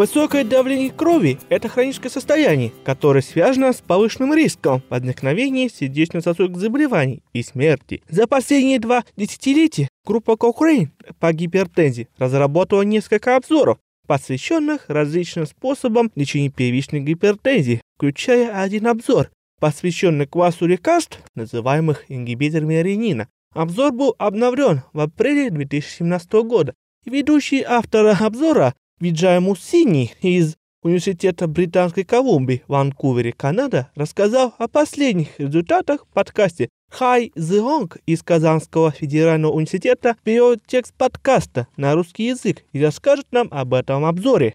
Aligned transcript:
Высокое 0.00 0.44
давление 0.44 0.90
крови– 0.90 1.38
это 1.50 1.68
хроническое 1.68 2.10
состояние, 2.10 2.72
которое 2.84 3.20
связано 3.20 3.70
с 3.70 3.82
повышенным 3.82 4.32
риском 4.32 4.82
возникновения 4.88 5.68
сердечно-сосудистых 5.68 6.58
заболеваний 6.58 7.22
и 7.34 7.42
смерти. 7.42 8.02
За 8.08 8.26
последние 8.26 8.78
два 8.78 9.04
десятилетия 9.18 9.90
группа 10.06 10.38
Cochrane 10.40 10.88
по 11.18 11.34
гипертензии 11.34 12.08
разработала 12.16 12.80
несколько 12.80 13.36
обзоров, 13.36 13.76
посвященных 14.06 14.86
различным 14.88 15.44
способам 15.44 16.10
лечения 16.14 16.48
первичной 16.48 17.00
гипертензии, 17.00 17.82
включая 17.98 18.58
один 18.58 18.86
обзор, 18.86 19.30
посвященный 19.60 20.26
классу 20.26 20.64
лекарств, 20.64 21.18
называемых 21.34 22.06
ингибиторами 22.08 22.76
ренина. 22.76 23.28
Обзор 23.52 23.92
был 23.92 24.14
обновлен 24.16 24.80
в 24.94 25.00
апреле 25.00 25.50
2017 25.50 26.32
года. 26.46 26.72
Ведущий 27.04 27.62
автора 27.62 28.16
обзора 28.18 28.72
Виджай 29.00 29.40
Мусини 29.40 30.12
из 30.20 30.58
Университета 30.82 31.46
Британской 31.46 32.04
Колумбии 32.04 32.62
в 32.66 32.72
Ванкувере, 32.72 33.32
Канада, 33.32 33.90
рассказал 33.94 34.54
о 34.58 34.68
последних 34.68 35.40
результатах 35.40 36.04
в 36.04 36.12
подкасте. 36.12 36.68
Хай 36.90 37.32
Зионг 37.34 37.96
из 38.04 38.22
Казанского 38.22 38.90
федерального 38.90 39.52
университета 39.52 40.16
берет 40.22 40.60
текст 40.66 40.92
подкаста 40.92 41.66
на 41.78 41.94
русский 41.94 42.26
язык 42.26 42.62
и 42.72 42.84
расскажет 42.84 43.26
нам 43.32 43.48
об 43.50 43.72
этом 43.72 44.04
обзоре. 44.04 44.54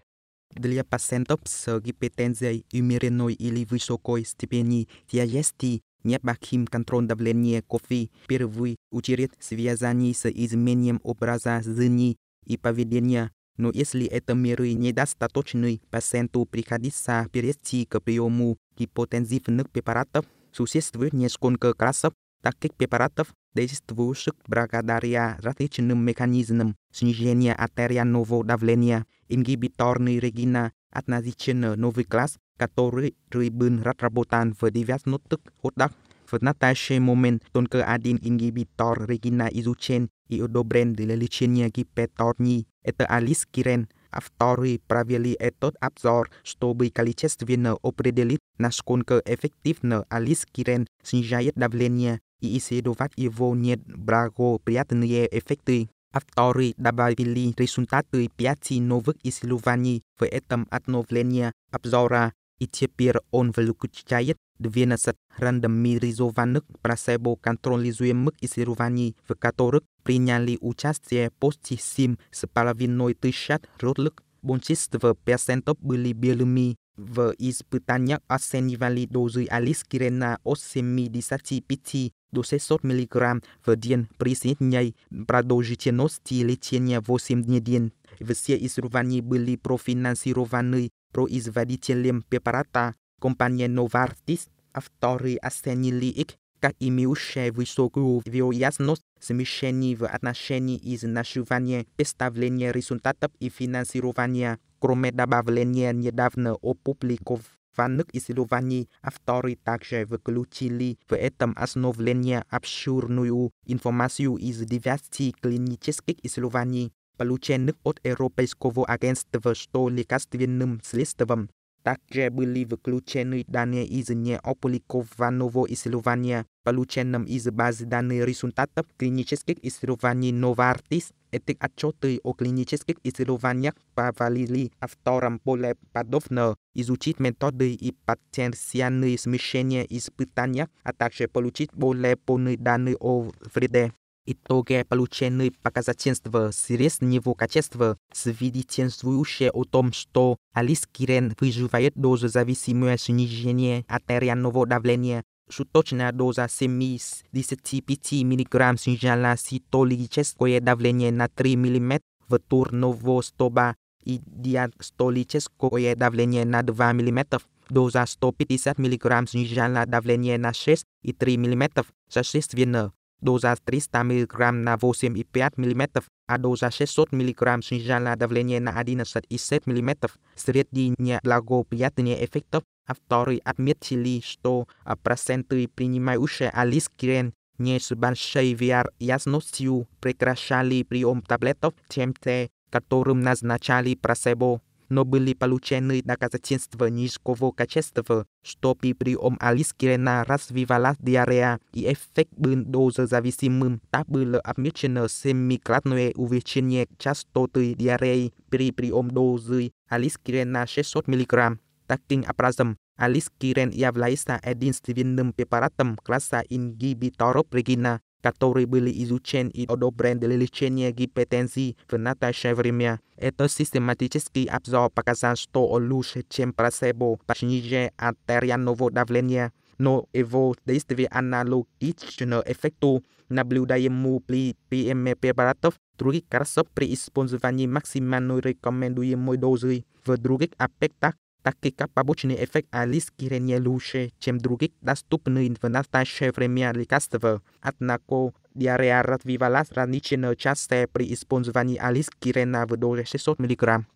Для 0.54 0.84
пациентов 0.84 1.40
с 1.42 1.80
гипертензией 1.80 2.66
умеренной 2.72 3.34
или 3.34 3.64
высокой 3.64 4.24
степени 4.24 4.88
тяжести 5.10 5.82
необходим 6.04 6.68
контроль 6.68 7.06
давления 7.06 7.62
крови. 7.62 8.12
Первый 8.28 8.76
очередь 8.92 9.32
связанный 9.40 10.14
с 10.14 10.30
изменением 10.30 11.00
образа 11.02 11.62
жизни 11.64 12.16
и 12.44 12.56
поведения 12.56 13.32
но 13.56 13.70
если 13.70 14.06
это 14.06 14.34
меры 14.34 14.72
недостаточны, 14.72 15.80
пациенту 15.90 16.44
приходится 16.44 17.26
перейти 17.32 17.86
к 17.86 18.00
приему 18.00 18.58
гипотензивных 18.78 19.70
препаратов. 19.70 20.26
Существует 20.52 21.12
несколько 21.12 21.74
классов 21.74 22.12
таких 22.42 22.74
препаратов, 22.74 23.34
действующих 23.54 24.34
благодаря 24.46 25.36
различным 25.40 26.04
механизмам 26.04 26.76
снижения 26.92 27.54
артериального 27.54 28.44
давления. 28.44 29.06
Ингибиторный 29.28 30.20
регина 30.20 30.72
относительно 30.90 31.74
новый 31.74 32.04
класс, 32.04 32.38
который 32.56 33.16
был 33.30 33.82
разработан 33.82 34.54
в 34.54 34.62
90-х 34.62 35.38
годах. 35.62 35.92
Vnataše 36.30 37.00
moment 37.00 37.42
tonker 37.52 37.84
adin 37.86 38.18
ingibitor 38.22 39.06
regina 39.08 39.48
izuchen 39.52 40.08
iodobren 40.28 40.94
de 40.96 41.06
lelichenia 41.06 41.68
gipetorni 41.70 42.66
et 42.84 43.00
alis 43.08 43.46
kiren. 43.52 43.86
Avtori 44.16 44.78
pravili 44.88 45.34
etot 45.40 45.74
abzor 45.80 46.30
stobi 46.44 46.88
kalichestvina 46.90 47.74
opredelit 47.82 48.40
naskonker 48.58 49.20
effektivna 49.26 50.04
alis 50.10 50.46
kiren 50.52 50.86
sinjayet 51.04 51.58
davlenia 51.60 52.16
iisedovat 52.40 53.12
ivoniet 53.16 53.84
brago 53.84 54.56
priatnie 54.64 55.28
effecti 55.32 55.86
Avtori 56.16 56.72
Dabavili 56.78 57.52
resultatui 57.58 58.28
piati 58.36 58.80
novik 58.80 59.16
Isiluvani 59.22 60.00
với 60.18 60.28
etam 60.32 60.64
Atnovlenia, 60.70 61.52
Abzora, 61.72 62.30
обновлении 62.55 62.55
обзора, 62.55 62.55
и 62.59 62.67
теперь 62.67 63.17
он 63.31 63.51
включает 63.51 64.37
12 64.59 65.15
рандомизированных 65.37 66.63
placebo-контролируемых 66.83 68.33
исследований, 68.41 69.15
в 69.27 69.33
которых 69.35 69.81
приняли 70.03 70.57
участие 70.61 71.31
почти 71.31 71.77
7 71.77 72.17
с 72.31 72.47
половиной 72.47 73.15
тысяч 73.15 73.49
родлых. 73.79 74.13
Большинство 74.43 75.15
процентов 75.15 75.77
были 75.79 76.13
белыми. 76.13 76.75
В 76.97 77.33
испытаниях 77.39 78.19
оценивали 78.27 79.05
дозы 79.05 79.47
алискирена 79.49 80.39
от 80.43 80.59
75 80.59 82.11
до 82.31 82.43
600 82.43 82.83
мг 82.83 83.41
в 83.65 83.75
день 83.75 84.07
при 84.17 84.35
средней 84.35 84.95
продолжительности 85.27 86.35
лечения 86.43 86.99
8 86.99 87.41
недель. 87.41 87.91
Все 88.19 88.55
исследования 88.65 89.21
были 89.21 89.55
профинансированы 89.55 90.89
производителем 91.15 92.23
препарата 92.23 92.95
компания 93.19 93.67
Novartis, 93.67 94.47
авторы 94.73 95.35
оценили 95.35 96.05
их 96.05 96.27
как 96.59 96.75
имеющие 96.79 97.51
высокую 97.51 98.21
вероятность 98.25 99.01
смещений 99.19 99.95
в 99.95 100.05
отношении 100.05 100.79
изнашивания, 100.95 101.85
представления 101.95 102.71
результатов 102.71 103.31
и 103.39 103.49
финансирования, 103.49 104.59
кроме 104.79 105.11
добавления 105.11 105.91
недавно 105.91 106.53
опубликованных 106.61 108.05
исследований, 108.13 108.89
авторы 109.01 109.55
также 109.55 110.05
включили 110.05 110.99
в 111.09 111.15
этом 111.15 111.55
основление 111.57 112.45
обширную 112.49 113.51
информацию 113.65 114.35
из 114.35 114.59
9 114.59 115.35
клинических 115.41 116.15
исследований, 116.23 116.93
полученных 117.16 117.74
от 117.82 118.00
Европейского 118.04 118.86
агентства 118.86 119.54
что 119.54 119.88
лекарственным 119.88 120.80
средством. 120.84 121.48
Также 121.86 122.30
были 122.30 122.64
включены 122.64 123.44
данные 123.46 123.86
из 123.86 124.08
неопубликованного 124.08 125.66
исследования, 125.72 126.44
полученном 126.64 127.22
из 127.22 127.48
базы 127.48 127.86
данных 127.86 128.26
результатов 128.26 128.86
клинических 128.96 129.56
исследований 129.62 130.32
Novartis. 130.32 131.12
Эти 131.30 131.56
отчеты 131.60 132.18
о 132.24 132.32
клинических 132.32 132.96
исследованиях 133.04 133.74
позволили 133.94 134.72
авторам 134.80 135.40
более 135.44 135.76
подробно 135.92 136.56
изучить 136.74 137.20
методы 137.20 137.72
и 137.72 137.92
потенциальные 138.04 139.16
смещения 139.16 139.86
испытания, 139.88 140.68
а 140.82 140.92
также 140.92 141.28
получить 141.28 141.70
более 141.72 142.16
полные 142.16 142.56
данные 142.56 142.96
о 142.98 143.30
вреде. 143.54 143.92
Итоги 144.28 144.84
полученных 144.88 145.56
показательства 145.58 146.50
среднего 146.52 147.34
качества 147.34 147.96
свидетельствующие 148.12 149.52
о 149.52 149.62
том, 149.62 149.92
что 149.92 150.36
алискирен 150.52 151.36
выживает 151.38 151.94
доза 151.94 152.26
зависимое 152.26 152.96
снижение 152.96 153.84
артериального 153.86 154.66
давления. 154.66 155.22
Суточная 155.48 156.10
доза 156.10 156.48
75 156.50 158.12
мг 158.24 158.78
снижала 158.80 159.36
систолическое 159.36 160.60
давление 160.60 161.12
на 161.12 161.28
3 161.28 161.54
мм 161.54 162.00
в 162.26 162.38
турнового 162.40 163.22
стоба 163.22 163.76
и 164.02 164.20
диастолическое 164.26 165.94
давление 165.94 166.44
на 166.44 166.64
2 166.64 166.92
мм. 166.94 167.40
Доза 167.70 168.04
150 168.04 168.76
мг 168.76 169.30
снижала 169.30 169.86
давление 169.86 170.36
на 170.36 170.50
6,3 170.50 171.36
мм. 171.36 171.84
Соответственно, 172.08 172.92
Доза 173.20 173.56
300 173.56 174.04
мг 174.04 174.52
на 174.52 174.74
8,5 174.74 175.52
мм, 175.56 176.02
а 176.26 176.38
доза 176.38 176.70
600 176.70 177.12
мг 177.12 177.62
снижала 177.64 178.16
давление 178.16 178.60
на 178.60 178.80
11,7 178.82 179.62
мм. 179.66 180.10
Средние 180.34 181.20
благоприятные 181.22 182.24
эффектов 182.24 182.62
авторы 182.86 183.38
отметили, 183.44 184.20
что 184.24 184.68
проценты 185.02 185.66
принимающие 185.68 186.50
алискирен 186.50 187.32
не 187.58 187.80
с 187.80 187.94
большой 187.94 188.52
вероятностью 188.52 189.88
прекращали 190.00 190.82
прием 190.82 191.22
таблеток, 191.22 191.74
чем 191.88 192.12
те, 192.12 192.50
которым 192.70 193.20
назначали 193.20 193.94
плацебо 193.94 194.60
но 194.91 195.05
были 195.05 195.33
получены 195.33 196.01
доказательства 196.03 196.87
низкого 196.87 197.51
качества, 197.51 198.27
что 198.43 198.75
при 198.75 198.93
прием 198.93 199.37
алискирена 199.39 200.25
развивалась 200.25 200.97
диарея 200.99 201.59
и 201.73 201.91
эффект 201.91 202.33
был 202.35 202.63
дозозависимым. 202.65 203.81
Так 203.89 204.07
было 204.07 204.39
отмечено 204.41 205.07
семикратное 205.07 206.11
увеличение 206.15 206.87
частоты 206.97 207.73
диареи 207.73 208.33
при 208.49 208.71
прием 208.71 209.09
дозы 209.09 209.71
алискирена 209.87 210.67
600 210.67 211.07
мг. 211.07 211.57
Таким 211.87 212.25
образом, 212.29 212.77
алискирен 212.97 213.69
является 213.69 214.41
единственным 214.45 215.31
препаратом 215.31 215.97
класса 216.03 216.43
ингибиторов 216.49 217.45
регина, 217.51 218.01
которые 218.25 218.67
были 218.67 218.91
изучены 219.03 219.49
и 219.49 219.65
одобрены 219.65 220.19
для 220.21 220.37
лечения 220.37 220.91
гипертензии 220.91 221.75
в 221.89 221.97
настоящее 221.97 222.55
время. 222.55 223.01
Это 223.17 223.49
систематический 223.49 224.45
обзор 224.45 224.91
показал, 224.91 225.35
что 225.35 225.65
лучше, 225.65 226.23
чем 226.29 226.53
плацебо 226.53 227.17
по 227.17 227.35
снижению 227.35 227.91
артериального 227.97 228.91
давления, 228.91 229.51
но 229.77 230.07
его 230.13 230.55
действие 230.65 231.07
аналогично 231.07 232.43
эффекту, 232.45 233.03
наблюдаемому 233.29 234.19
при 234.19 234.55
приеме 234.69 235.15
препаратов 235.15 235.73
других 235.97 236.27
классов 236.27 236.67
при 236.73 236.93
использовании 236.93 237.65
максимально 237.65 238.39
рекомендуемой 238.39 239.37
дозы. 239.37 239.85
В 240.05 240.17
других 240.17 240.49
аспектах 240.57 241.15
так 241.46 241.54
как 241.76 241.88
побочный 241.92 242.34
эффект 242.44 242.66
алискирения 242.72 243.62
лучше, 243.62 244.10
чем 244.18 244.38
других 244.38 244.72
доступных 244.80 245.62
в 245.62 245.68
настоящее 245.68 246.32
время 246.32 246.72
лекарств. 246.72 247.20
Однако 247.60 248.32
диарея 248.52 249.04
развивалась 249.04 249.70
раньше 249.70 250.34
часто 250.36 250.88
при 250.92 251.14
использовании 251.14 251.76
алискирена 251.76 252.66
в 252.66 252.76
дозе 252.76 253.04
600 253.04 253.38
мг. 253.38 253.86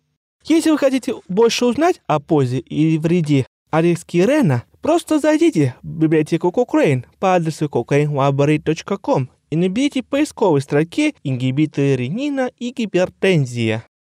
Если 0.45 0.69
вы 0.69 0.77
хотите 0.77 1.15
больше 1.27 1.65
узнать 1.65 2.01
о 2.07 2.21
пользе 2.21 2.59
и 2.59 2.97
вреде 2.97 3.45
арискирена, 3.69 4.63
просто 4.81 5.19
зайдите 5.19 5.75
в 5.83 5.87
библиотеку 5.87 6.53
Cochrane 6.55 7.03
по 7.19 7.35
адресу 7.35 7.65
cochrane.com 7.65 9.29
и 9.49 9.55
наберите 9.57 10.03
в 10.03 10.05
поисковой 10.05 10.61
строке 10.61 11.15
ингибиторы 11.25 11.97
ренина 11.97 12.49
и 12.57 12.71
гипертензия. 12.71 13.83